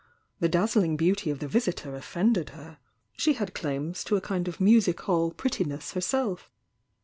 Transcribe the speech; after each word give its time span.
The 0.39 0.49
dazzling 0.49 0.97
beauty 0.97 1.29
of 1.29 1.37
the 1.37 1.47
visitor 1.47 1.95
offended 1.95 2.49
her— 2.57 2.79
she 3.19 3.33
had 3.33 3.53
claims 3.53 4.03
to 4.05 4.15
a 4.15 4.19
kind 4.19 4.47
of 4.47 4.59
music 4.59 4.99
hall 5.01 5.29
prettiness 5.29 5.91
herself. 5.91 6.49